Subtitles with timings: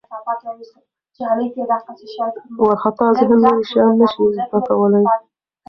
[2.59, 5.03] وارخطا ذهن نوي شیان نه شي زده کولی.